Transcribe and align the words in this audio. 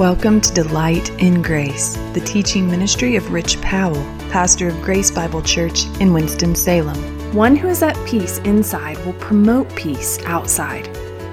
Welcome 0.00 0.40
to 0.40 0.54
Delight 0.54 1.10
in 1.20 1.42
Grace, 1.42 1.92
the 2.14 2.22
teaching 2.24 2.66
ministry 2.70 3.16
of 3.16 3.32
Rich 3.34 3.60
Powell, 3.60 4.02
pastor 4.30 4.68
of 4.68 4.80
Grace 4.80 5.10
Bible 5.10 5.42
Church 5.42 5.84
in 6.00 6.14
Winston-Salem. 6.14 7.34
One 7.34 7.54
who 7.54 7.68
is 7.68 7.82
at 7.82 8.02
peace 8.06 8.38
inside 8.38 8.96
will 9.04 9.12
promote 9.12 9.68
peace 9.76 10.18
outside. 10.24 10.88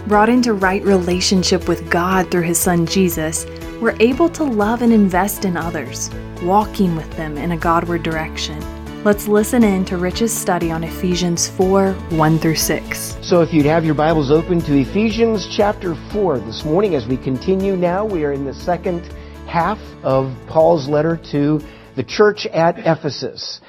Brought 0.05 0.27
into 0.27 0.51
right 0.51 0.83
relationship 0.83 1.69
with 1.69 1.89
God 1.89 2.29
through 2.29 2.41
his 2.41 2.59
son 2.59 2.85
Jesus, 2.85 3.45
we're 3.79 3.95
able 4.01 4.27
to 4.27 4.43
love 4.43 4.81
and 4.81 4.91
invest 4.91 5.45
in 5.45 5.55
others, 5.55 6.09
walking 6.43 6.97
with 6.97 7.09
them 7.11 7.37
in 7.37 7.53
a 7.53 7.57
Godward 7.57 8.03
direction. 8.03 8.61
Let's 9.07 9.29
listen 9.29 9.63
in 9.63 9.85
to 9.85 9.95
Rich's 9.95 10.33
study 10.33 10.69
on 10.69 10.83
Ephesians 10.83 11.47
4 11.55 11.93
1 11.93 12.39
through 12.39 12.55
6. 12.57 13.15
So, 13.21 13.41
if 13.41 13.53
you'd 13.53 13.65
have 13.65 13.85
your 13.85 13.95
Bibles 13.95 14.29
open 14.29 14.59
to 14.63 14.77
Ephesians 14.77 15.47
chapter 15.55 15.95
4 16.11 16.39
this 16.39 16.65
morning, 16.65 16.93
as 16.93 17.07
we 17.07 17.15
continue 17.15 17.77
now, 17.77 18.05
we 18.05 18.25
are 18.25 18.33
in 18.33 18.43
the 18.43 18.53
second 18.53 19.03
half 19.47 19.77
of 20.03 20.35
Paul's 20.49 20.89
letter 20.89 21.17
to 21.31 21.61
the 21.95 22.03
church 22.03 22.47
at 22.47 22.79
Ephesus. 22.79 23.61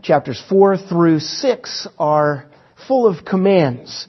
Chapters 0.00 0.40
4 0.48 0.76
through 0.76 1.18
6 1.18 1.88
are 1.98 2.48
full 2.86 3.08
of 3.08 3.24
commands, 3.24 4.06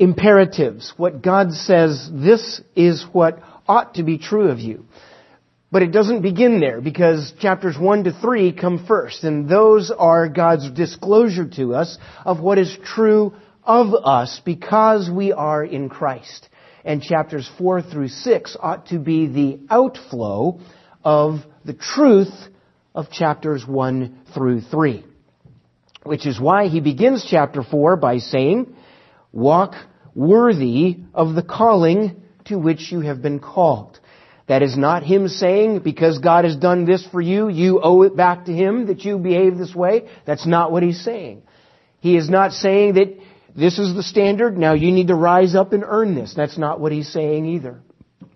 imperatives, 0.00 0.94
what 0.96 1.22
God 1.22 1.52
says 1.52 2.10
this 2.12 2.60
is 2.74 3.06
what 3.12 3.38
ought 3.68 3.94
to 3.94 4.02
be 4.02 4.18
true 4.18 4.48
of 4.48 4.58
you. 4.58 4.84
But 5.70 5.82
it 5.82 5.92
doesn't 5.92 6.22
begin 6.22 6.60
there 6.60 6.80
because 6.80 7.32
chapters 7.40 7.78
1 7.78 8.04
to 8.04 8.12
3 8.12 8.52
come 8.52 8.86
first, 8.86 9.22
and 9.24 9.48
those 9.48 9.90
are 9.90 10.28
God's 10.28 10.70
disclosure 10.70 11.46
to 11.56 11.74
us 11.74 11.98
of 12.24 12.40
what 12.40 12.58
is 12.58 12.74
true 12.84 13.34
of 13.64 13.92
us 13.92 14.40
because 14.46 15.10
we 15.10 15.32
are 15.32 15.62
in 15.62 15.90
Christ. 15.90 16.48
And 16.86 17.02
chapters 17.02 17.50
4 17.58 17.82
through 17.82 18.08
6 18.08 18.56
ought 18.58 18.86
to 18.86 18.98
be 18.98 19.26
the 19.26 19.60
outflow 19.68 20.58
of 21.04 21.40
the 21.66 21.74
truth 21.74 22.32
of 22.94 23.10
chapters 23.10 23.66
1 23.66 24.20
through 24.32 24.62
3. 24.62 25.04
Which 26.04 26.26
is 26.26 26.40
why 26.40 26.68
he 26.68 26.80
begins 26.80 27.26
chapter 27.28 27.62
4 27.62 27.96
by 27.96 28.18
saying, 28.18 28.74
Walk 29.32 29.74
worthy 30.14 30.96
of 31.12 31.34
the 31.34 31.42
calling 31.42 32.22
to 32.46 32.58
which 32.58 32.90
you 32.90 33.00
have 33.00 33.20
been 33.20 33.38
called. 33.38 33.97
That 34.48 34.62
is 34.62 34.76
not 34.78 35.02
him 35.02 35.28
saying, 35.28 35.80
because 35.80 36.18
God 36.18 36.44
has 36.44 36.56
done 36.56 36.86
this 36.86 37.06
for 37.06 37.20
you, 37.20 37.48
you 37.48 37.80
owe 37.82 38.02
it 38.02 38.16
back 38.16 38.46
to 38.46 38.52
him 38.52 38.86
that 38.86 39.04
you 39.04 39.18
behave 39.18 39.58
this 39.58 39.74
way. 39.74 40.08
That's 40.26 40.46
not 40.46 40.72
what 40.72 40.82
he's 40.82 41.04
saying. 41.04 41.42
He 42.00 42.16
is 42.16 42.30
not 42.30 42.52
saying 42.52 42.94
that 42.94 43.18
this 43.54 43.78
is 43.78 43.94
the 43.94 44.02
standard, 44.02 44.56
now 44.56 44.72
you 44.72 44.90
need 44.90 45.08
to 45.08 45.14
rise 45.14 45.54
up 45.54 45.72
and 45.72 45.84
earn 45.86 46.14
this. 46.14 46.32
That's 46.34 46.56
not 46.56 46.80
what 46.80 46.92
he's 46.92 47.12
saying 47.12 47.44
either. 47.44 47.80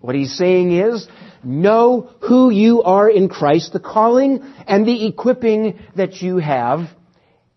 What 0.01 0.15
he's 0.15 0.37
saying 0.37 0.71
is, 0.71 1.07
know 1.43 2.11
who 2.21 2.49
you 2.49 2.83
are 2.83 3.09
in 3.09 3.29
Christ, 3.29 3.73
the 3.73 3.79
calling 3.79 4.43
and 4.67 4.85
the 4.85 5.07
equipping 5.07 5.79
that 5.95 6.21
you 6.21 6.37
have, 6.37 6.89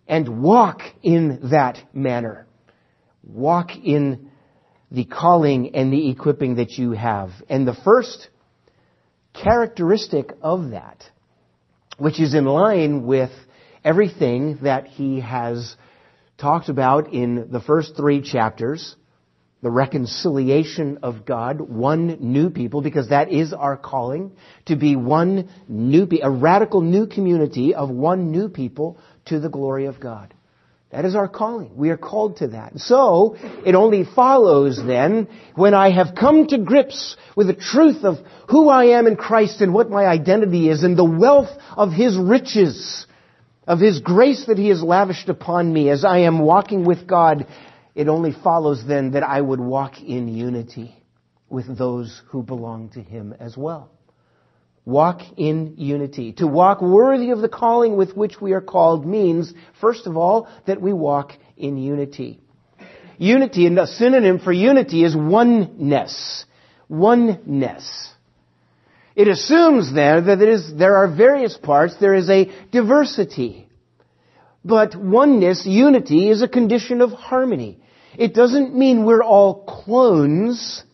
and 0.07 0.43
walk 0.43 0.81
in 1.03 1.51
that 1.51 1.79
manner. 1.93 2.47
Walk 3.25 3.71
in 3.77 4.31
the 4.93 5.05
calling 5.05 5.75
and 5.75 5.93
the 5.93 6.09
equipping 6.09 6.57
that 6.57 6.71
you 6.71 6.93
have. 6.93 7.31
And 7.49 7.67
the 7.67 7.75
first 7.75 8.29
characteristic 9.43 10.33
of 10.43 10.71
that, 10.71 11.05
which 11.99 12.21
is 12.21 12.35
in 12.35 12.45
line 12.45 13.07
with 13.07 13.31
everything 13.85 14.59
that 14.63 14.87
he 14.87 15.21
has 15.21 15.77
talked 16.39 16.69
about 16.69 17.13
in 17.13 17.49
the 17.51 17.61
first 17.61 17.97
three 17.97 18.21
chapters, 18.21 18.97
the 19.63 19.71
reconciliation 19.71 20.99
of 21.03 21.25
God, 21.25 21.61
one 21.61 22.19
new 22.21 22.51
people, 22.51 22.83
because 22.83 23.09
that 23.09 23.33
is 23.33 23.53
our 23.53 23.77
calling, 23.77 24.33
to 24.67 24.77
be 24.77 24.97
one 24.97 25.49
new, 25.67 26.07
a 26.23 26.31
radical 26.31 26.83
new 26.83 27.07
community 27.07 27.75
of 27.75 27.89
one 27.89 28.31
new 28.31 28.49
people 28.49 28.99
to 29.27 29.41
the 29.41 29.49
glory 29.49 29.87
of 29.87 29.99
God. 29.99 30.35
That 30.97 31.05
is 31.05 31.15
our 31.15 31.29
calling. 31.29 31.77
We 31.77 31.91
are 31.91 31.99
called 31.99 32.39
to 32.39 32.49
that. 32.49 32.79
So, 32.79 33.37
it 33.67 33.75
only 33.75 34.05
follows 34.05 34.81
then, 34.83 35.29
when 35.55 35.75
I 35.75 35.91
have 35.91 36.15
come 36.15 36.47
to 36.47 36.57
grips 36.57 37.19
with 37.37 37.49
the 37.49 37.53
truth 37.53 38.03
of 38.03 38.17
who 38.49 38.71
I 38.71 38.99
am 38.99 39.07
in 39.07 39.17
Christ 39.17 39.61
and 39.61 39.75
what 39.75 39.91
my 39.91 40.07
identity 40.07 40.71
is 40.71 40.85
and 40.85 40.97
the 40.97 41.05
wealth 41.05 41.51
of 41.77 41.93
His 41.93 42.17
riches, 42.17 43.07
of 43.67 43.79
His 43.79 44.01
grace 44.01 44.47
that 44.47 44.57
He 44.57 44.71
has 44.71 44.83
lavished 44.83 45.29
upon 45.29 45.71
me 45.71 45.91
as 45.91 46.03
I 46.03 46.21
am 46.21 46.39
walking 46.39 46.87
with 46.87 47.07
God, 47.07 47.47
it 47.95 48.09
only 48.09 48.33
follows 48.33 48.83
then 48.87 49.11
that 49.11 49.23
I 49.23 49.39
would 49.39 49.61
walk 49.61 50.01
in 50.01 50.29
unity 50.29 50.97
with 51.51 51.77
those 51.77 52.23
who 52.29 52.43
belong 52.43 52.89
to 52.95 53.03
Him 53.03 53.35
as 53.39 53.55
well. 53.55 53.91
Walk 54.87 55.21
in 55.37 55.75
unity. 55.79 56.33
To 56.35 56.47
walk 56.47 56.81
worthy 56.81 57.31
of 57.31 57.41
the 57.41 57.49
calling 57.49 57.97
with 57.97 58.17
which 58.17 58.41
we 58.41 58.53
are 58.53 58.61
called 58.61 59.05
means, 59.05 59.53
first 59.81 60.07
of 60.07 60.17
all, 60.17 60.49
that 60.67 60.81
we 60.81 60.93
walk 60.93 61.33
in 61.57 61.77
unity. 61.77 62.39
Unity, 63.19 63.67
and 63.67 63.77
a 63.81 63.89
synonym 63.89 64.39
for 64.39 64.53
unity 64.53 65.03
is 65.03 65.17
oneness. 65.17 66.45
Oneness. 66.89 68.15
It 69.17 69.27
assumes 69.27 69.93
then 69.93 70.27
that 70.27 70.41
is, 70.41 70.73
there 70.77 70.97
are 70.97 71.09
various 71.13 71.57
parts, 71.57 71.97
there 71.99 72.15
is 72.15 72.31
a 72.31 72.49
diversity. 72.71 73.69
But 74.65 74.95
oneness, 74.95 75.67
unity, 75.67 76.31
is 76.31 76.43
a 76.43 76.49
condition 76.49 77.01
of 77.01 77.11
harmony. 77.11 77.81
It 78.17 78.35
doesn't 78.35 78.73
mean 78.73 79.05
we're 79.05 79.25
all 79.25 79.65
clones 79.65 80.85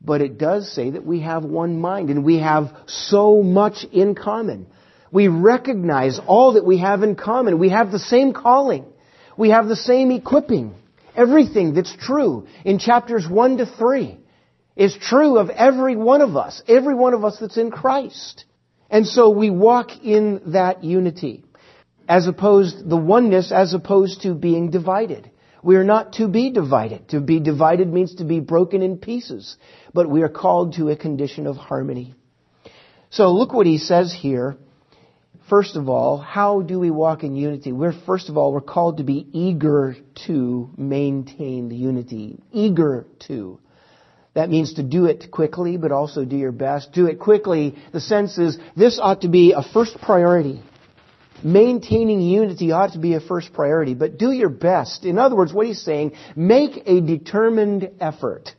but 0.00 0.22
it 0.22 0.38
does 0.38 0.72
say 0.72 0.90
that 0.90 1.04
we 1.04 1.20
have 1.20 1.44
one 1.44 1.80
mind 1.80 2.10
and 2.10 2.24
we 2.24 2.38
have 2.38 2.74
so 2.86 3.42
much 3.42 3.84
in 3.92 4.14
common. 4.14 4.66
We 5.12 5.28
recognize 5.28 6.18
all 6.26 6.54
that 6.54 6.64
we 6.64 6.78
have 6.78 7.02
in 7.02 7.16
common. 7.16 7.58
We 7.58 7.70
have 7.70 7.90
the 7.92 7.98
same 7.98 8.32
calling. 8.32 8.86
We 9.36 9.50
have 9.50 9.66
the 9.66 9.76
same 9.76 10.10
equipping. 10.10 10.74
Everything 11.14 11.74
that's 11.74 11.94
true 11.96 12.46
in 12.64 12.78
chapters 12.78 13.28
1 13.28 13.58
to 13.58 13.66
3 13.66 14.18
is 14.76 14.96
true 14.96 15.38
of 15.38 15.50
every 15.50 15.96
one 15.96 16.22
of 16.22 16.36
us, 16.36 16.62
every 16.66 16.94
one 16.94 17.12
of 17.12 17.24
us 17.24 17.38
that's 17.38 17.58
in 17.58 17.70
Christ. 17.70 18.44
And 18.88 19.06
so 19.06 19.30
we 19.30 19.50
walk 19.50 19.90
in 20.02 20.40
that 20.46 20.82
unity, 20.82 21.44
as 22.08 22.26
opposed, 22.26 22.88
the 22.88 22.96
oneness 22.96 23.52
as 23.52 23.74
opposed 23.74 24.22
to 24.22 24.34
being 24.34 24.70
divided. 24.70 25.29
We 25.62 25.76
are 25.76 25.84
not 25.84 26.14
to 26.14 26.28
be 26.28 26.50
divided. 26.50 27.08
To 27.10 27.20
be 27.20 27.40
divided 27.40 27.92
means 27.92 28.14
to 28.16 28.24
be 28.24 28.40
broken 28.40 28.82
in 28.82 28.98
pieces. 28.98 29.56
But 29.92 30.08
we 30.08 30.22
are 30.22 30.28
called 30.28 30.74
to 30.74 30.88
a 30.88 30.96
condition 30.96 31.46
of 31.46 31.56
harmony. 31.56 32.14
So 33.10 33.32
look 33.32 33.52
what 33.52 33.66
he 33.66 33.78
says 33.78 34.12
here. 34.12 34.56
First 35.48 35.76
of 35.76 35.88
all, 35.88 36.16
how 36.16 36.62
do 36.62 36.78
we 36.78 36.90
walk 36.90 37.24
in 37.24 37.34
unity? 37.34 37.72
We're, 37.72 37.92
first 37.92 38.28
of 38.28 38.36
all, 38.36 38.52
we're 38.52 38.60
called 38.60 38.98
to 38.98 39.02
be 39.02 39.26
eager 39.32 39.96
to 40.26 40.70
maintain 40.76 41.68
the 41.68 41.76
unity. 41.76 42.38
Eager 42.52 43.06
to. 43.26 43.58
That 44.34 44.48
means 44.48 44.74
to 44.74 44.84
do 44.84 45.06
it 45.06 45.32
quickly, 45.32 45.76
but 45.76 45.90
also 45.90 46.24
do 46.24 46.36
your 46.36 46.52
best. 46.52 46.92
Do 46.92 47.06
it 47.06 47.18
quickly. 47.18 47.76
The 47.92 48.00
sense 48.00 48.38
is 48.38 48.58
this 48.76 49.00
ought 49.02 49.22
to 49.22 49.28
be 49.28 49.52
a 49.52 49.62
first 49.62 49.98
priority 50.00 50.62
maintaining 51.42 52.20
unity 52.20 52.72
ought 52.72 52.92
to 52.92 52.98
be 52.98 53.14
a 53.14 53.20
first 53.20 53.52
priority, 53.52 53.94
but 53.94 54.18
do 54.18 54.30
your 54.30 54.48
best. 54.48 55.04
In 55.04 55.18
other 55.18 55.36
words, 55.36 55.52
what 55.52 55.66
he's 55.66 55.82
saying, 55.82 56.12
make 56.36 56.82
a 56.86 57.00
determined 57.00 57.90
effort 58.00 58.50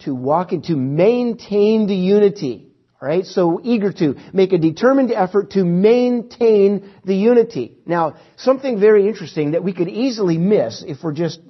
to 0.00 0.14
walk 0.14 0.52
and 0.52 0.64
to 0.64 0.76
maintain 0.76 1.86
the 1.86 1.94
unity. 1.94 2.66
Alright, 3.00 3.24
so 3.24 3.60
eager 3.62 3.92
to 3.94 4.16
make 4.34 4.52
a 4.52 4.58
determined 4.58 5.10
effort 5.10 5.52
to 5.52 5.64
maintain 5.64 6.92
the 7.02 7.14
unity. 7.14 7.78
Now, 7.86 8.16
something 8.36 8.78
very 8.78 9.08
interesting 9.08 9.52
that 9.52 9.64
we 9.64 9.72
could 9.72 9.88
easily 9.88 10.36
miss 10.36 10.84
if 10.86 10.98
we're 11.02 11.12
just 11.12 11.40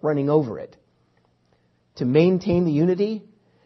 running 0.00 0.30
over 0.30 0.60
it. 0.60 0.76
To 1.96 2.04
maintain 2.04 2.64
the 2.64 2.70
unity, 2.70 3.24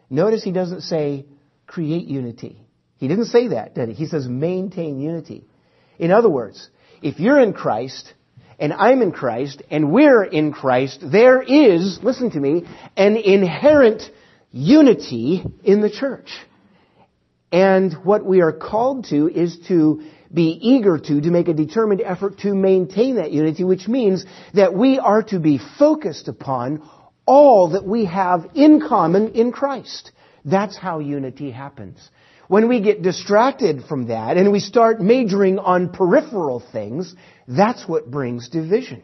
notice 0.09 0.43
he 0.43 0.51
doesn't 0.51 0.81
say 0.81 1.27
create 1.67 2.07
unity. 2.07 2.57
He 2.97 3.07
didn't 3.07 3.25
say 3.25 3.49
that, 3.49 3.75
did 3.75 3.89
he? 3.89 3.95
He 3.95 4.05
says 4.07 4.27
maintain 4.27 4.99
unity. 4.99 5.45
In 6.03 6.11
other 6.11 6.29
words, 6.29 6.69
if 7.01 7.21
you're 7.21 7.39
in 7.39 7.53
Christ, 7.53 8.13
and 8.59 8.73
I'm 8.73 9.01
in 9.01 9.13
Christ, 9.13 9.63
and 9.71 9.89
we're 9.89 10.21
in 10.21 10.51
Christ, 10.51 10.99
there 11.01 11.41
is, 11.41 11.97
listen 12.03 12.29
to 12.31 12.39
me, 12.41 12.65
an 12.97 13.15
inherent 13.15 14.01
unity 14.51 15.45
in 15.63 15.79
the 15.79 15.89
church. 15.89 16.29
And 17.53 17.93
what 18.03 18.25
we 18.25 18.41
are 18.41 18.51
called 18.51 19.05
to 19.11 19.29
is 19.29 19.57
to 19.69 20.03
be 20.33 20.59
eager 20.61 20.97
to, 20.97 21.21
to 21.21 21.31
make 21.31 21.47
a 21.47 21.53
determined 21.53 22.01
effort 22.01 22.39
to 22.39 22.53
maintain 22.53 23.15
that 23.15 23.31
unity, 23.31 23.63
which 23.63 23.87
means 23.87 24.25
that 24.53 24.73
we 24.73 24.99
are 24.99 25.23
to 25.23 25.39
be 25.39 25.57
focused 25.79 26.27
upon 26.27 26.85
all 27.25 27.69
that 27.69 27.85
we 27.85 28.03
have 28.03 28.49
in 28.55 28.81
common 28.85 29.29
in 29.35 29.53
Christ. 29.53 30.11
That's 30.43 30.75
how 30.75 30.99
unity 30.99 31.49
happens. 31.49 32.09
When 32.53 32.69
we 32.69 32.81
get 32.81 33.01
distracted 33.01 33.85
from 33.85 34.09
that 34.09 34.37
and 34.37 34.51
we 34.51 34.59
start 34.59 35.01
majoring 35.01 35.57
on 35.57 35.89
peripheral 35.89 36.59
things, 36.59 37.15
that's 37.47 37.87
what 37.87 38.11
brings 38.11 38.49
division. 38.49 39.01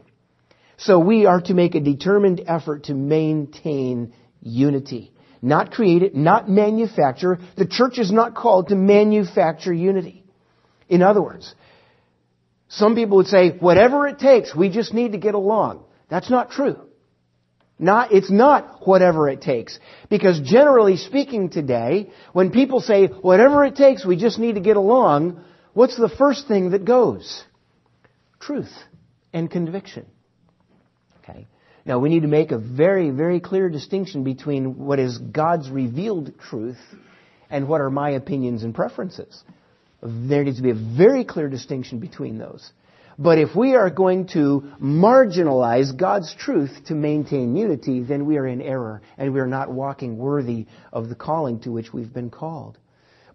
So 0.78 1.00
we 1.00 1.26
are 1.26 1.42
to 1.42 1.56
make 1.56 1.74
a 1.74 1.80
determined 1.80 2.44
effort 2.46 2.84
to 2.84 2.94
maintain 2.94 4.14
unity. 4.40 5.12
not 5.42 5.72
create 5.72 6.04
it, 6.04 6.14
not 6.14 6.48
manufacture. 6.48 7.40
The 7.58 7.66
church 7.66 7.98
is 7.98 8.12
not 8.12 8.36
called 8.36 8.68
to 8.68 8.76
manufacture 8.76 9.74
unity. 9.74 10.24
In 10.88 11.02
other 11.02 11.22
words, 11.24 11.56
some 12.68 12.94
people 12.94 13.18
would 13.18 13.28
say, 13.28 13.58
whatever 13.58 14.06
it 14.06 14.20
takes, 14.20 14.56
we 14.56 14.70
just 14.70 14.94
need 14.94 15.14
to 15.14 15.18
get 15.18 15.34
along. 15.34 15.84
That's 16.08 16.30
not 16.30 16.52
true. 16.52 16.78
Not, 17.80 18.12
it's 18.12 18.30
not 18.30 18.86
whatever 18.86 19.30
it 19.30 19.42
takes. 19.42 19.80
Because 20.10 20.42
generally 20.42 20.98
speaking 20.98 21.50
today, 21.50 22.12
when 22.34 22.52
people 22.52 22.82
say, 22.82 23.08
whatever 23.08 23.64
it 23.64 23.78
takes, 23.78 24.06
we 24.06 24.18
just 24.18 24.38
need 24.38 24.56
to 24.56 24.62
get 24.62 24.76
along, 24.76 25.42
what's 25.74 25.96
the 25.98 26.10
first 26.10 26.48
thing 26.50 26.72
that 26.72 26.84
goes? 26.84 27.44
Truth 28.42 28.74
and 29.32 29.50
conviction. 29.50 30.06
Okay. 31.24 31.48
Now 31.86 32.00
we 32.00 32.10
need 32.10 32.24
to 32.24 32.28
make 32.28 32.52
a 32.52 32.58
very, 32.58 33.12
very 33.12 33.40
clear 33.40 33.70
distinction 33.70 34.26
between 34.26 34.78
what 34.78 35.00
is 35.00 35.18
God's 35.18 35.70
revealed 35.70 36.38
truth 36.38 36.80
and 37.50 37.70
what 37.70 37.80
are 37.80 37.90
my 37.90 38.12
opinions 38.12 38.64
and 38.64 38.76
preferences. 38.76 39.42
There 40.04 40.44
needs 40.44 40.58
to 40.58 40.64
be 40.64 40.72
a 40.72 40.76
very 40.76 41.24
clear 41.24 41.48
distinction 41.48 42.00
between 42.00 42.38
those. 42.38 42.72
But 43.22 43.38
if 43.38 43.54
we 43.54 43.76
are 43.76 43.90
going 43.90 44.28
to 44.28 44.72
marginalize 44.82 45.96
God's 45.96 46.34
truth 46.34 46.72
to 46.86 46.96
maintain 46.96 47.54
unity, 47.54 48.02
then 48.02 48.26
we 48.26 48.38
are 48.38 48.48
in 48.48 48.62
error 48.62 49.02
and 49.18 49.34
we 49.34 49.42
are 49.42 49.48
not 49.48 49.70
walking 49.70 50.18
worthy 50.18 50.68
of 50.94 51.10
the 51.10 51.16
calling 51.16 51.60
to 51.62 51.72
which 51.72 51.92
we've 51.92 52.14
been 52.14 52.30
called. 52.30 52.78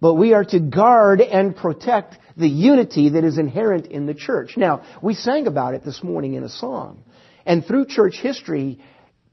But 0.01 0.15
we 0.15 0.33
are 0.33 0.45
to 0.47 0.59
guard 0.59 1.21
and 1.21 1.55
protect 1.55 2.17
the 2.35 2.49
unity 2.49 3.11
that 3.11 3.25
is 3.25 3.37
inherent 3.37 3.87
in 3.87 4.07
the 4.07 4.15
church. 4.15 4.57
Now, 4.57 4.85
we 5.03 5.13
sang 5.13 5.47
about 5.47 5.75
it 5.75 5.85
this 5.85 6.03
morning 6.03 6.33
in 6.33 6.45
a 6.45 6.49
song. 6.49 7.05
And 7.45 7.63
through 7.63 7.85
church 7.85 8.19
history, 8.19 8.81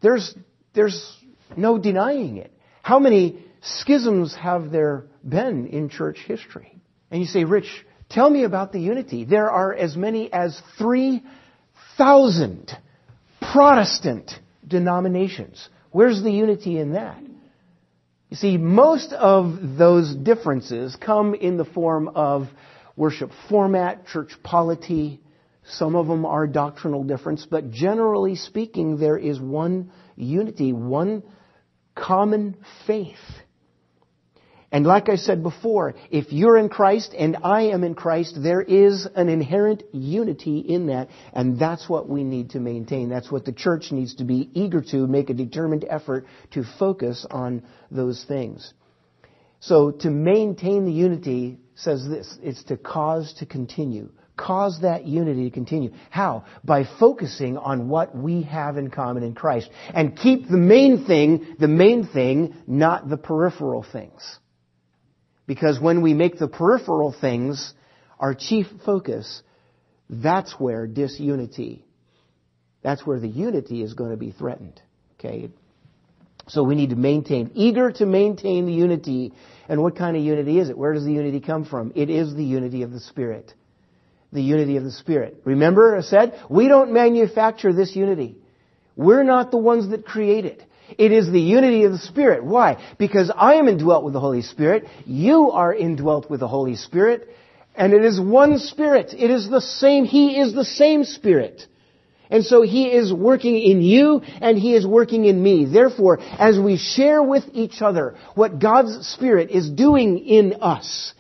there's, 0.01 0.35
there's 0.73 1.17
no 1.55 1.77
denying 1.77 2.35
it. 2.35 2.51
How 2.81 2.99
many 2.99 3.45
schisms 3.61 4.35
have 4.35 4.69
there 4.69 5.05
been 5.23 5.67
in 5.67 5.87
church 5.87 6.17
history? 6.27 6.77
And 7.09 7.21
you 7.21 7.27
say, 7.27 7.45
Rich, 7.45 7.85
Tell 8.11 8.29
me 8.29 8.43
about 8.43 8.71
the 8.73 8.79
unity. 8.79 9.23
There 9.23 9.49
are 9.49 9.73
as 9.73 9.95
many 9.95 10.31
as 10.33 10.61
3,000 10.77 12.71
Protestant 13.53 14.31
denominations. 14.67 15.69
Where's 15.91 16.21
the 16.21 16.31
unity 16.31 16.77
in 16.77 16.93
that? 16.93 17.21
You 18.29 18.37
see, 18.37 18.57
most 18.57 19.13
of 19.13 19.77
those 19.77 20.15
differences 20.15 20.95
come 20.95 21.33
in 21.35 21.57
the 21.57 21.65
form 21.65 22.09
of 22.09 22.47
worship 22.95 23.31
format, 23.49 24.07
church 24.07 24.31
polity. 24.43 25.19
Some 25.65 25.95
of 25.95 26.07
them 26.07 26.25
are 26.25 26.47
doctrinal 26.47 27.03
difference, 27.03 27.45
but 27.49 27.71
generally 27.71 28.35
speaking, 28.35 28.97
there 28.97 29.17
is 29.17 29.39
one 29.39 29.91
unity, 30.15 30.73
one 30.73 31.23
common 31.95 32.57
faith. 32.87 33.17
And 34.71 34.85
like 34.85 35.09
I 35.09 35.17
said 35.17 35.43
before, 35.43 35.95
if 36.11 36.31
you're 36.31 36.57
in 36.57 36.69
Christ 36.69 37.13
and 37.17 37.37
I 37.43 37.63
am 37.63 37.83
in 37.83 37.93
Christ, 37.93 38.41
there 38.41 38.61
is 38.61 39.05
an 39.15 39.27
inherent 39.27 39.83
unity 39.91 40.59
in 40.59 40.87
that, 40.87 41.09
and 41.33 41.59
that's 41.59 41.89
what 41.89 42.07
we 42.07 42.23
need 42.23 42.51
to 42.51 42.61
maintain. 42.61 43.09
That's 43.09 43.29
what 43.29 43.43
the 43.43 43.51
church 43.51 43.91
needs 43.91 44.15
to 44.15 44.23
be 44.23 44.49
eager 44.53 44.81
to, 44.91 45.07
make 45.07 45.29
a 45.29 45.33
determined 45.33 45.85
effort 45.89 46.25
to 46.51 46.63
focus 46.79 47.25
on 47.29 47.63
those 47.91 48.23
things. 48.23 48.73
So 49.59 49.91
to 49.91 50.09
maintain 50.09 50.85
the 50.85 50.93
unity 50.93 51.59
says 51.75 52.07
this, 52.07 52.37
it's 52.41 52.63
to 52.65 52.77
cause 52.77 53.33
to 53.39 53.45
continue. 53.45 54.09
Cause 54.37 54.79
that 54.81 55.05
unity 55.05 55.49
to 55.49 55.53
continue. 55.53 55.91
How? 56.09 56.45
By 56.63 56.85
focusing 56.99 57.57
on 57.57 57.89
what 57.89 58.15
we 58.15 58.43
have 58.43 58.77
in 58.77 58.89
common 58.89 59.21
in 59.23 59.35
Christ. 59.35 59.69
And 59.93 60.17
keep 60.17 60.47
the 60.47 60.57
main 60.57 61.05
thing, 61.05 61.57
the 61.59 61.67
main 61.67 62.07
thing, 62.07 62.55
not 62.65 63.09
the 63.09 63.17
peripheral 63.17 63.83
things. 63.83 64.39
Because 65.51 65.81
when 65.81 66.01
we 66.01 66.13
make 66.13 66.39
the 66.39 66.47
peripheral 66.47 67.11
things 67.11 67.73
our 68.17 68.33
chief 68.33 68.67
focus, 68.85 69.43
that's 70.09 70.53
where 70.57 70.87
disunity, 70.87 71.83
that's 72.81 73.05
where 73.05 73.19
the 73.19 73.27
unity 73.27 73.83
is 73.83 73.93
going 73.93 74.11
to 74.11 74.15
be 74.15 74.31
threatened. 74.31 74.81
Okay? 75.19 75.49
So 76.47 76.63
we 76.63 76.75
need 76.75 76.91
to 76.91 76.95
maintain, 76.95 77.51
eager 77.53 77.91
to 77.91 78.05
maintain 78.05 78.65
the 78.65 78.71
unity. 78.71 79.33
And 79.67 79.81
what 79.81 79.97
kind 79.97 80.15
of 80.15 80.23
unity 80.23 80.57
is 80.57 80.69
it? 80.69 80.77
Where 80.77 80.93
does 80.93 81.03
the 81.03 81.11
unity 81.11 81.41
come 81.41 81.65
from? 81.65 81.91
It 81.95 82.09
is 82.09 82.33
the 82.33 82.45
unity 82.45 82.83
of 82.83 82.93
the 82.93 83.01
Spirit. 83.01 83.53
The 84.31 84.41
unity 84.41 84.77
of 84.77 84.85
the 84.85 84.91
Spirit. 84.91 85.41
Remember 85.43 85.97
I 85.97 86.01
said, 86.01 86.41
we 86.49 86.69
don't 86.69 86.93
manufacture 86.93 87.73
this 87.73 87.93
unity. 87.93 88.37
We're 88.95 89.23
not 89.23 89.51
the 89.51 89.57
ones 89.57 89.89
that 89.89 90.05
create 90.05 90.45
it. 90.45 90.63
It 90.97 91.11
is 91.11 91.29
the 91.29 91.41
unity 91.41 91.83
of 91.83 91.91
the 91.91 91.97
Spirit. 91.97 92.43
Why? 92.43 92.77
Because 92.97 93.31
I 93.35 93.55
am 93.55 93.67
indwelt 93.67 94.03
with 94.03 94.13
the 94.13 94.19
Holy 94.19 94.41
Spirit. 94.41 94.85
You 95.05 95.51
are 95.51 95.73
indwelt 95.73 96.29
with 96.29 96.39
the 96.39 96.47
Holy 96.47 96.75
Spirit. 96.75 97.29
And 97.75 97.93
it 97.93 98.03
is 98.03 98.19
one 98.19 98.59
Spirit. 98.59 99.13
It 99.17 99.31
is 99.31 99.49
the 99.49 99.61
same. 99.61 100.05
He 100.05 100.39
is 100.39 100.53
the 100.53 100.65
same 100.65 101.03
Spirit. 101.03 101.65
And 102.29 102.45
so 102.45 102.61
He 102.61 102.85
is 102.85 103.13
working 103.13 103.57
in 103.57 103.81
you 103.81 104.21
and 104.41 104.57
He 104.57 104.73
is 104.73 104.85
working 104.85 105.25
in 105.25 105.41
me. 105.41 105.65
Therefore, 105.65 106.19
as 106.21 106.59
we 106.59 106.77
share 106.77 107.21
with 107.21 107.43
each 107.53 107.81
other 107.81 108.15
what 108.35 108.59
God's 108.59 109.07
Spirit 109.07 109.51
is 109.51 109.69
doing 109.69 110.17
in 110.19 110.55
us, 110.61 111.13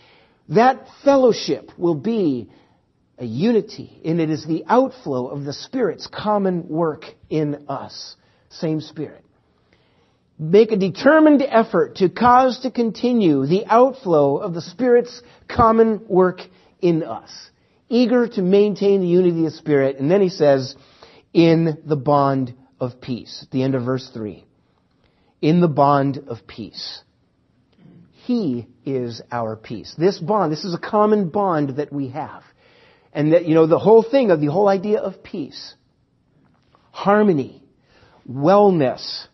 that 0.49 0.87
fellowship 1.03 1.71
will 1.77 1.95
be 1.95 2.49
a 3.17 3.25
unity, 3.25 4.01
and 4.03 4.19
it 4.19 4.31
is 4.31 4.45
the 4.45 4.63
outflow 4.67 5.27
of 5.27 5.43
the 5.43 5.53
Spirit's 5.53 6.07
common 6.07 6.67
work 6.67 7.05
in 7.29 7.65
us. 7.69 8.15
Same 8.49 8.81
Spirit 8.81 9.23
make 10.41 10.71
a 10.71 10.75
determined 10.77 11.43
effort 11.47 11.97
to 11.97 12.09
cause 12.09 12.61
to 12.61 12.71
continue 12.71 13.45
the 13.45 13.63
outflow 13.67 14.37
of 14.37 14.55
the 14.55 14.61
Spirit's 14.61 15.21
common 15.47 16.01
work 16.07 16.41
in 16.81 17.03
us. 17.03 17.29
Eager 17.89 18.27
to 18.27 18.41
maintain 18.41 19.01
the 19.01 19.07
unity 19.07 19.45
of 19.45 19.53
Spirit. 19.53 19.99
And 19.99 20.09
then 20.09 20.19
he 20.19 20.29
says, 20.29 20.75
in 21.31 21.77
the 21.85 21.95
bond 21.95 22.55
of 22.79 22.99
peace. 22.99 23.41
At 23.43 23.51
the 23.51 23.61
end 23.61 23.75
of 23.75 23.85
verse 23.85 24.09
3. 24.11 24.43
In 25.43 25.61
the 25.61 25.67
bond 25.67 26.23
of 26.27 26.47
peace. 26.47 27.03
He 28.25 28.67
is 28.83 29.21
our 29.31 29.55
peace. 29.55 29.93
This 29.95 30.17
bond, 30.17 30.51
this 30.51 30.63
is 30.63 30.73
a 30.73 30.79
common 30.79 31.29
bond 31.29 31.77
that 31.77 31.93
we 31.93 32.09
have. 32.09 32.43
And 33.13 33.33
that, 33.33 33.45
you 33.45 33.53
know, 33.53 33.67
the 33.67 33.77
whole 33.77 34.03
thing 34.03 34.31
of 34.31 34.41
the 34.41 34.47
whole 34.47 34.67
idea 34.67 34.99
of 34.99 35.21
peace, 35.21 35.75
harmony, 36.91 37.61
wellness, 38.27 39.27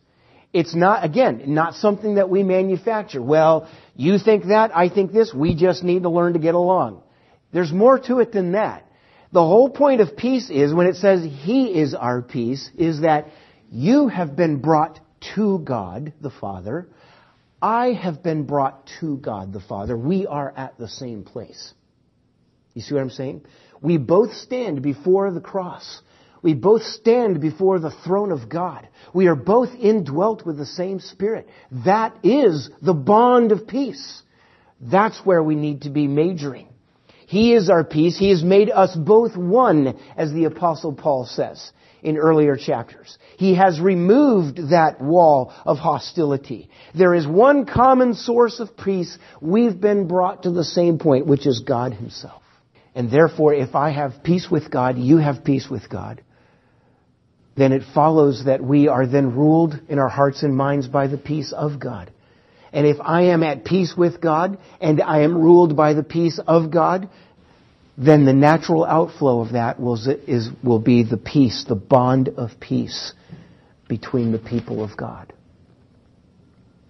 it's 0.53 0.73
not, 0.75 1.03
again, 1.03 1.43
not 1.47 1.75
something 1.75 2.15
that 2.15 2.29
we 2.29 2.43
manufacture. 2.43 3.21
Well, 3.21 3.69
you 3.95 4.17
think 4.17 4.45
that, 4.45 4.75
I 4.75 4.89
think 4.89 5.11
this, 5.11 5.33
we 5.33 5.55
just 5.55 5.83
need 5.83 6.03
to 6.03 6.09
learn 6.09 6.33
to 6.33 6.39
get 6.39 6.55
along. 6.55 7.03
There's 7.51 7.71
more 7.71 7.99
to 7.99 8.19
it 8.19 8.31
than 8.31 8.53
that. 8.53 8.85
The 9.31 9.41
whole 9.41 9.69
point 9.69 10.01
of 10.01 10.15
peace 10.15 10.49
is, 10.49 10.73
when 10.73 10.87
it 10.87 10.95
says 10.95 11.23
He 11.23 11.79
is 11.79 11.93
our 11.93 12.21
peace, 12.21 12.69
is 12.77 13.01
that 13.01 13.27
you 13.69 14.07
have 14.07 14.35
been 14.35 14.59
brought 14.61 14.99
to 15.35 15.59
God 15.59 16.13
the 16.21 16.29
Father. 16.29 16.87
I 17.61 17.87
have 17.93 18.23
been 18.23 18.45
brought 18.45 18.89
to 18.99 19.17
God 19.17 19.51
the 19.51 19.59
Father. 19.59 19.97
We 19.97 20.27
are 20.27 20.53
at 20.55 20.77
the 20.77 20.87
same 20.87 21.23
place. 21.23 21.73
You 22.73 22.81
see 22.81 22.93
what 22.93 23.01
I'm 23.01 23.09
saying? 23.09 23.45
We 23.81 23.97
both 23.97 24.33
stand 24.33 24.81
before 24.81 25.31
the 25.31 25.41
cross. 25.41 26.01
We 26.41 26.53
both 26.53 26.83
stand 26.83 27.41
before 27.41 27.79
the 27.79 27.91
throne 27.91 28.31
of 28.31 28.49
God. 28.49 28.87
We 29.13 29.27
are 29.27 29.35
both 29.35 29.69
indwelt 29.75 30.45
with 30.45 30.57
the 30.57 30.65
same 30.65 30.99
Spirit. 30.99 31.47
That 31.85 32.15
is 32.23 32.69
the 32.81 32.93
bond 32.93 33.51
of 33.51 33.67
peace. 33.67 34.21
That's 34.79 35.19
where 35.25 35.41
we 35.41 35.55
need 35.55 35.83
to 35.83 35.89
be 35.89 36.07
majoring. 36.07 36.67
He 37.25 37.53
is 37.53 37.69
our 37.69 37.83
peace. 37.83 38.17
He 38.17 38.29
has 38.29 38.43
made 38.43 38.69
us 38.69 38.95
both 38.95 39.35
one, 39.35 39.99
as 40.15 40.31
the 40.31 40.45
apostle 40.45 40.93
Paul 40.93 41.25
says 41.25 41.71
in 42.03 42.17
earlier 42.17 42.55
chapters. 42.55 43.17
He 43.37 43.55
has 43.55 43.81
removed 43.81 44.69
that 44.69 45.01
wall 45.01 45.53
of 45.65 45.77
hostility. 45.77 46.69
There 46.95 47.15
is 47.15 47.27
one 47.27 47.65
common 47.65 48.13
source 48.13 48.59
of 48.59 48.77
peace. 48.77 49.17
We've 49.41 49.79
been 49.79 50.07
brought 50.07 50.43
to 50.43 50.51
the 50.51 50.63
same 50.63 50.99
point, 50.99 51.25
which 51.25 51.47
is 51.47 51.59
God 51.61 51.93
Himself. 51.93 52.43
And 52.95 53.11
therefore, 53.11 53.53
if 53.53 53.75
I 53.75 53.89
have 53.89 54.23
peace 54.23 54.47
with 54.49 54.71
God, 54.71 54.97
you 54.97 55.17
have 55.17 55.43
peace 55.43 55.67
with 55.69 55.89
God 55.89 56.21
then 57.57 57.73
it 57.73 57.81
follows 57.93 58.45
that 58.45 58.63
we 58.63 58.87
are 58.87 59.07
then 59.07 59.35
ruled 59.35 59.79
in 59.89 59.97
our 59.97 60.07
hearts 60.09 60.43
and 60.43 60.55
minds 60.55 60.87
by 60.87 61.07
the 61.07 61.17
peace 61.17 61.51
of 61.51 61.79
God. 61.79 62.11
And 62.71 62.85
if 62.85 62.97
I 63.01 63.23
am 63.23 63.41
at 63.41 63.65
peace 63.65 63.95
with 63.97 64.21
God 64.21 64.59
and 64.79 65.01
I 65.01 65.21
am 65.21 65.35
ruled 65.35 65.75
by 65.75 65.93
the 65.93 66.03
peace 66.03 66.39
of 66.45 66.69
God, 66.69 67.09
then 67.97 68.25
the 68.25 68.33
natural 68.33 68.85
outflow 68.85 69.41
of 69.41 69.53
that 69.53 69.79
will, 69.79 69.97
is, 70.27 70.49
will 70.63 70.79
be 70.79 71.03
the 71.03 71.17
peace, 71.17 71.65
the 71.67 71.75
bond 71.75 72.29
of 72.29 72.51
peace 72.59 73.13
between 73.87 74.31
the 74.31 74.37
people 74.39 74.83
of 74.83 74.95
God. 74.95 75.33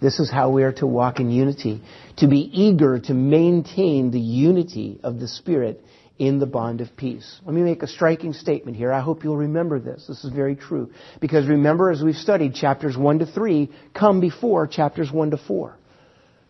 This 0.01 0.19
is 0.19 0.29
how 0.29 0.51
we 0.51 0.63
are 0.63 0.73
to 0.73 0.85
walk 0.85 1.19
in 1.21 1.31
unity, 1.31 1.81
to 2.17 2.27
be 2.27 2.39
eager 2.39 2.99
to 2.99 3.13
maintain 3.13 4.11
the 4.11 4.19
unity 4.19 4.99
of 5.01 5.19
the 5.19 5.27
Spirit 5.27 5.81
in 6.19 6.39
the 6.39 6.45
bond 6.45 6.81
of 6.81 6.95
peace. 6.97 7.39
Let 7.45 7.53
me 7.53 7.61
make 7.61 7.83
a 7.83 7.87
striking 7.87 8.33
statement 8.33 8.75
here. 8.75 8.91
I 8.91 9.01
hope 9.01 9.23
you'll 9.23 9.37
remember 9.37 9.79
this. 9.79 10.05
This 10.07 10.23
is 10.23 10.31
very 10.31 10.55
true. 10.55 10.91
Because 11.21 11.47
remember, 11.47 11.91
as 11.91 12.01
we've 12.01 12.15
studied, 12.15 12.55
chapters 12.55 12.97
1 12.97 13.19
to 13.19 13.25
3 13.25 13.71
come 13.93 14.19
before 14.19 14.67
chapters 14.67 15.11
1 15.11 15.31
to 15.31 15.37
4. 15.37 15.77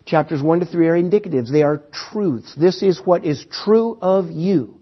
Chapters 0.06 0.42
1 0.42 0.62
to 0.62 0.66
3 0.66 0.88
are 0.88 1.02
indicatives. 1.02 1.52
They 1.52 1.64
are 1.64 1.84
truths. 1.92 2.56
This 2.56 2.82
is 2.82 3.02
what 3.04 3.26
is 3.26 3.46
true 3.52 3.98
of 4.02 4.32
you. 4.32 4.80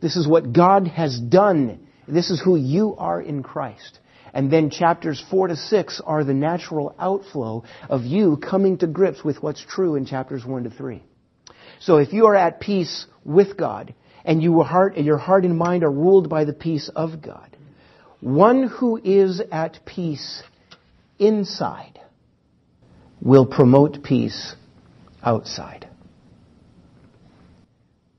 This 0.00 0.16
is 0.16 0.26
what 0.26 0.52
God 0.52 0.88
has 0.88 1.18
done. 1.20 1.86
This 2.08 2.30
is 2.30 2.40
who 2.40 2.56
you 2.56 2.96
are 2.96 3.20
in 3.20 3.42
Christ. 3.42 3.98
And 4.34 4.50
then 4.50 4.70
chapters 4.70 5.22
4 5.30 5.48
to 5.48 5.56
6 5.56 6.00
are 6.06 6.24
the 6.24 6.32
natural 6.32 6.94
outflow 6.98 7.64
of 7.90 8.04
you 8.04 8.38
coming 8.38 8.78
to 8.78 8.86
grips 8.86 9.22
with 9.22 9.42
what's 9.42 9.62
true 9.62 9.96
in 9.96 10.06
chapters 10.06 10.46
1 10.46 10.64
to 10.64 10.70
3. 10.70 11.02
So 11.84 11.96
if 11.96 12.12
you 12.12 12.26
are 12.26 12.36
at 12.36 12.60
peace 12.60 13.06
with 13.24 13.56
God 13.56 13.92
and 14.24 14.40
your 14.40 14.64
heart, 14.64 14.96
your 14.96 15.18
heart 15.18 15.44
and 15.44 15.58
mind 15.58 15.82
are 15.82 15.90
ruled 15.90 16.28
by 16.28 16.44
the 16.44 16.52
peace 16.52 16.88
of 16.94 17.20
God, 17.20 17.56
one 18.20 18.68
who 18.68 19.00
is 19.02 19.42
at 19.50 19.80
peace 19.84 20.44
inside 21.18 21.98
will 23.20 23.46
promote 23.46 24.04
peace 24.04 24.54
outside. 25.24 25.88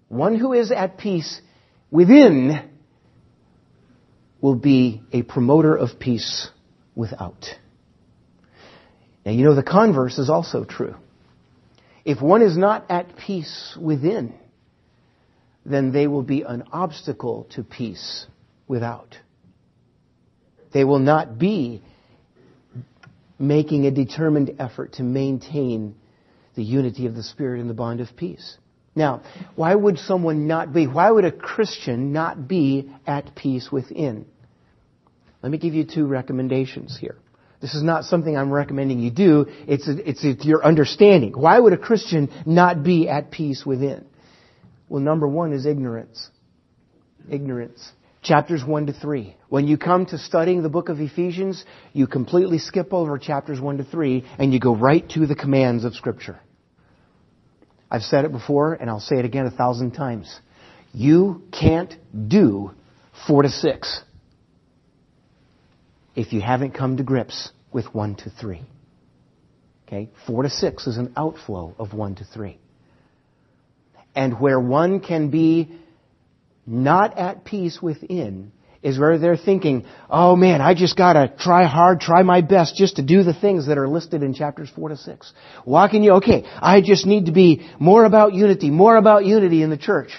One 0.10 0.36
who 0.36 0.52
is 0.52 0.72
at 0.72 0.98
peace 0.98 1.42
within 1.90 2.70
will 4.42 4.56
be 4.56 5.04
a 5.14 5.22
promoter 5.22 5.74
of 5.74 6.00
peace 6.00 6.50
without. 6.96 7.46
Now, 9.26 9.32
you 9.32 9.46
know, 9.46 9.56
the 9.56 9.64
converse 9.64 10.18
is 10.18 10.30
also 10.30 10.66
true. 10.66 10.96
If 12.06 12.22
one 12.22 12.42
is 12.42 12.58
not 12.58 12.86
at 12.90 13.16
peace 13.18 13.78
within, 13.80 14.34
then 15.66 15.92
they 15.92 16.08
will 16.08 16.24
be 16.24 16.42
an 16.42 16.64
obstacle 16.72 17.48
to 17.52 17.64
peace 17.64 18.26
without. 18.68 19.18
They 20.74 20.84
will 20.84 21.00
not 21.00 21.38
be 21.38 21.82
making 23.40 23.86
a 23.86 23.92
determined 23.92 24.56
effort 24.60 24.94
to 24.94 25.04
maintain 25.04 25.96
the 26.56 26.64
unity 26.64 27.06
of 27.06 27.16
the 27.16 27.24
Spirit 27.24 27.62
and 27.62 27.70
the 27.70 27.74
bond 27.74 28.02
of 28.02 28.16
peace. 28.16 28.58
Now, 28.96 29.24
why 29.56 29.74
would 29.74 29.98
someone 29.98 30.48
not 30.48 30.72
be, 30.72 30.86
why 30.88 31.10
would 31.10 31.26
a 31.26 31.32
Christian 31.32 32.14
not 32.14 32.48
be 32.48 32.92
at 33.08 33.36
peace 33.36 33.72
within? 33.72 34.26
Let 35.42 35.52
me 35.52 35.58
give 35.58 35.74
you 35.74 35.84
two 35.84 36.06
recommendations 36.06 36.98
here. 37.00 37.18
This 37.64 37.76
is 37.76 37.82
not 37.82 38.04
something 38.04 38.36
I'm 38.36 38.52
recommending 38.52 39.00
you 39.00 39.10
do. 39.10 39.46
It's, 39.70 39.88
a, 39.88 40.10
it's, 40.10 40.26
it's 40.26 40.44
your 40.44 40.66
understanding. 40.66 41.32
Why 41.32 41.58
would 41.58 41.72
a 41.72 41.78
Christian 41.78 42.30
not 42.46 42.84
be 42.84 43.08
at 43.08 43.32
peace 43.32 43.66
within? 43.66 44.04
Well, 44.90 45.02
number 45.02 45.30
one 45.30 45.54
is 45.54 45.66
ignorance. 45.66 46.30
Ignorance. 47.32 47.90
Chapters 48.22 48.66
1 48.66 48.88
to 48.88 48.94
3. 48.94 49.38
When 49.48 49.66
you 49.66 49.78
come 49.78 50.06
to 50.08 50.18
studying 50.18 50.62
the 50.62 50.68
book 50.68 50.90
of 50.90 51.00
Ephesians, 51.00 51.64
you 51.94 52.06
completely 52.06 52.58
skip 52.58 52.94
over 52.94 53.18
chapters 53.18 53.62
1 53.62 53.78
to 53.78 53.86
3 53.86 54.26
and 54.40 54.52
you 54.52 54.60
go 54.60 54.76
right 54.76 55.08
to 55.12 55.26
the 55.26 55.36
commands 55.36 55.86
of 55.86 55.96
Scripture. 55.96 56.42
I've 57.90 58.04
said 58.04 58.26
it 58.26 58.34
before 58.34 58.74
and 58.74 58.90
I'll 58.90 59.00
say 59.00 59.20
it 59.20 59.24
again 59.24 59.46
a 59.46 59.52
thousand 59.52 59.92
times. 59.92 60.38
You 60.92 61.44
can't 61.58 61.96
do 62.28 62.72
4 63.26 63.44
to 63.44 63.50
6 63.50 64.04
if 66.16 66.34
you 66.34 66.42
haven't 66.42 66.72
come 66.72 66.98
to 66.98 67.04
grips 67.04 67.52
with 67.72 67.94
1 67.94 68.16
to 68.16 68.30
3. 68.30 68.62
Okay? 69.88 70.10
4 70.28 70.44
to 70.44 70.50
6 70.50 70.88
is 70.88 70.98
an 70.98 71.14
outflow 71.16 71.76
of 71.78 71.94
1 71.94 72.16
to 72.16 72.26
3. 72.26 72.58
And 74.16 74.40
where 74.40 74.60
one 74.60 75.00
can 75.00 75.30
be 75.30 75.80
not 76.66 77.18
at 77.18 77.44
peace 77.44 77.82
within 77.82 78.52
is 78.84 79.00
where 79.00 79.18
they're 79.18 79.38
thinking, 79.38 79.86
oh 80.10 80.36
man, 80.36 80.62
I 80.62 80.74
just 80.74 80.98
gotta 80.98 81.34
try 81.40 81.64
hard, 81.66 82.02
try 82.02 82.22
my 82.22 82.42
best 82.42 82.76
just 82.76 82.98
to 82.98 83.02
do 83.02 83.24
the 83.24 83.34
things 83.34 83.68
that 83.68 83.78
are 83.78 83.88
listed 83.88 84.22
in 84.24 84.34
chapters 84.34 84.70
4 84.76 84.90
to 84.90 84.98
6. 84.98 85.34
Walking 85.66 86.04
you, 86.04 86.14
okay, 86.14 86.44
I 86.46 86.82
just 86.82 87.06
need 87.06 87.28
to 87.28 87.32
be 87.32 87.68
more 87.80 88.04
about 88.04 88.34
unity, 88.34 88.70
more 88.70 88.98
about 88.98 89.26
unity 89.26 89.64
in 89.64 89.70
the 89.70 89.78
church. 89.78 90.12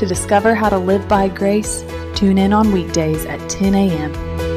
To 0.04 0.10
discover 0.10 0.54
how 0.54 0.68
to 0.68 0.78
live 0.78 1.08
by 1.08 1.30
grace, 1.30 1.82
tune 2.14 2.38
in 2.38 2.52
on 2.52 2.74
weekdays 2.74 3.24
at 3.24 3.40
10 3.50 3.74
a.m. 3.74 4.53